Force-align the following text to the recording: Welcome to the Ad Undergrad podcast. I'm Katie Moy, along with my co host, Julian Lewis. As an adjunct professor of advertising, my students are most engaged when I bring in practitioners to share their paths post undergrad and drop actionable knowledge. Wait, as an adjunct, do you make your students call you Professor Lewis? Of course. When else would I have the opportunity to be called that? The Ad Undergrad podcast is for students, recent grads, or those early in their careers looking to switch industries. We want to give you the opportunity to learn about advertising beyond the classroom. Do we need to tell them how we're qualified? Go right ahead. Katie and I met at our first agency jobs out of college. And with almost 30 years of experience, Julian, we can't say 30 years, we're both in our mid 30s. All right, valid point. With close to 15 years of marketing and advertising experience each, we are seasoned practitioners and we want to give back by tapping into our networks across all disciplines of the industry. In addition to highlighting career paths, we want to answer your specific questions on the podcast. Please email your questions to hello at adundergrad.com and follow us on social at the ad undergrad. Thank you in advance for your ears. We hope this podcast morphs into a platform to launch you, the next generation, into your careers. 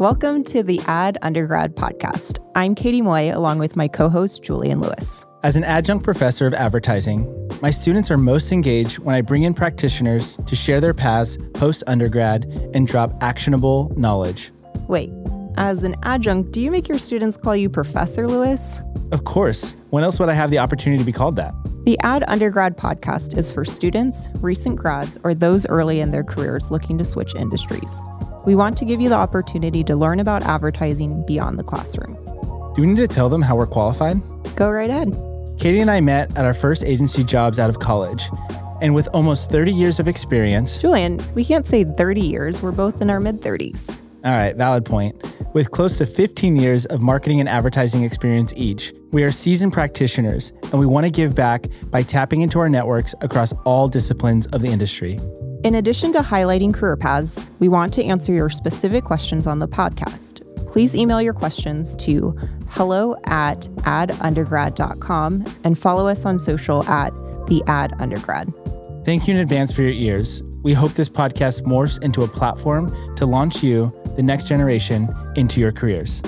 Welcome 0.00 0.42
to 0.46 0.64
the 0.64 0.80
Ad 0.88 1.18
Undergrad 1.22 1.76
podcast. 1.76 2.44
I'm 2.56 2.74
Katie 2.74 3.00
Moy, 3.00 3.32
along 3.32 3.60
with 3.60 3.76
my 3.76 3.86
co 3.86 4.08
host, 4.08 4.42
Julian 4.42 4.80
Lewis. 4.80 5.24
As 5.44 5.54
an 5.54 5.62
adjunct 5.62 6.02
professor 6.02 6.48
of 6.48 6.52
advertising, 6.52 7.48
my 7.62 7.70
students 7.70 8.10
are 8.10 8.18
most 8.18 8.50
engaged 8.50 8.98
when 8.98 9.14
I 9.14 9.20
bring 9.20 9.44
in 9.44 9.54
practitioners 9.54 10.36
to 10.46 10.56
share 10.56 10.80
their 10.80 10.94
paths 10.94 11.38
post 11.52 11.84
undergrad 11.86 12.46
and 12.74 12.88
drop 12.88 13.22
actionable 13.22 13.92
knowledge. 13.96 14.50
Wait, 14.88 15.12
as 15.58 15.84
an 15.84 15.94
adjunct, 16.02 16.50
do 16.50 16.60
you 16.60 16.72
make 16.72 16.88
your 16.88 16.98
students 16.98 17.36
call 17.36 17.54
you 17.54 17.70
Professor 17.70 18.26
Lewis? 18.26 18.80
Of 19.12 19.22
course. 19.22 19.76
When 19.90 20.02
else 20.02 20.18
would 20.18 20.28
I 20.28 20.34
have 20.34 20.50
the 20.50 20.58
opportunity 20.58 20.98
to 20.98 21.06
be 21.06 21.12
called 21.12 21.36
that? 21.36 21.54
The 21.84 21.96
Ad 22.02 22.24
Undergrad 22.26 22.76
podcast 22.76 23.38
is 23.38 23.52
for 23.52 23.64
students, 23.64 24.28
recent 24.40 24.74
grads, 24.74 25.20
or 25.22 25.34
those 25.34 25.66
early 25.66 26.00
in 26.00 26.10
their 26.10 26.24
careers 26.24 26.72
looking 26.72 26.98
to 26.98 27.04
switch 27.04 27.36
industries. 27.36 27.92
We 28.46 28.54
want 28.54 28.76
to 28.78 28.84
give 28.84 29.00
you 29.00 29.08
the 29.08 29.14
opportunity 29.14 29.82
to 29.84 29.96
learn 29.96 30.20
about 30.20 30.42
advertising 30.42 31.24
beyond 31.26 31.58
the 31.58 31.62
classroom. 31.62 32.14
Do 32.74 32.82
we 32.82 32.88
need 32.88 32.96
to 32.96 33.08
tell 33.08 33.28
them 33.28 33.40
how 33.40 33.56
we're 33.56 33.66
qualified? 33.66 34.20
Go 34.56 34.70
right 34.70 34.90
ahead. 34.90 35.18
Katie 35.58 35.80
and 35.80 35.90
I 35.90 36.00
met 36.00 36.36
at 36.36 36.44
our 36.44 36.52
first 36.52 36.84
agency 36.84 37.24
jobs 37.24 37.58
out 37.58 37.70
of 37.70 37.78
college. 37.78 38.24
And 38.82 38.94
with 38.94 39.08
almost 39.14 39.50
30 39.50 39.72
years 39.72 39.98
of 39.98 40.08
experience, 40.08 40.76
Julian, 40.76 41.20
we 41.34 41.44
can't 41.44 41.66
say 41.66 41.84
30 41.84 42.20
years, 42.20 42.60
we're 42.60 42.72
both 42.72 43.00
in 43.00 43.08
our 43.08 43.20
mid 43.20 43.40
30s. 43.40 43.88
All 44.24 44.32
right, 44.32 44.56
valid 44.56 44.84
point. 44.84 45.22
With 45.54 45.70
close 45.70 45.98
to 45.98 46.06
15 46.06 46.56
years 46.56 46.84
of 46.86 47.00
marketing 47.00 47.40
and 47.40 47.48
advertising 47.48 48.02
experience 48.04 48.52
each, 48.56 48.92
we 49.12 49.22
are 49.22 49.30
seasoned 49.30 49.72
practitioners 49.72 50.52
and 50.64 50.74
we 50.74 50.86
want 50.86 51.04
to 51.04 51.10
give 51.10 51.34
back 51.34 51.66
by 51.84 52.02
tapping 52.02 52.40
into 52.40 52.58
our 52.58 52.68
networks 52.68 53.14
across 53.20 53.52
all 53.64 53.86
disciplines 53.86 54.46
of 54.48 54.62
the 54.62 54.68
industry. 54.68 55.20
In 55.64 55.76
addition 55.76 56.12
to 56.12 56.18
highlighting 56.18 56.74
career 56.74 56.94
paths, 56.94 57.40
we 57.58 57.68
want 57.68 57.94
to 57.94 58.04
answer 58.04 58.34
your 58.34 58.50
specific 58.50 59.02
questions 59.02 59.46
on 59.46 59.60
the 59.60 59.66
podcast. 59.66 60.42
Please 60.68 60.94
email 60.94 61.22
your 61.22 61.32
questions 61.32 61.96
to 61.96 62.36
hello 62.68 63.16
at 63.24 63.62
adundergrad.com 63.78 65.44
and 65.64 65.78
follow 65.78 66.06
us 66.06 66.26
on 66.26 66.38
social 66.38 66.84
at 66.84 67.14
the 67.46 67.62
ad 67.66 67.94
undergrad. 67.98 68.52
Thank 69.06 69.26
you 69.26 69.32
in 69.32 69.40
advance 69.40 69.72
for 69.72 69.80
your 69.80 69.92
ears. 69.92 70.42
We 70.62 70.74
hope 70.74 70.92
this 70.92 71.08
podcast 71.08 71.62
morphs 71.62 72.02
into 72.02 72.24
a 72.24 72.28
platform 72.28 72.94
to 73.16 73.24
launch 73.24 73.62
you, 73.62 73.90
the 74.16 74.22
next 74.22 74.46
generation, 74.48 75.08
into 75.34 75.60
your 75.60 75.72
careers. 75.72 76.20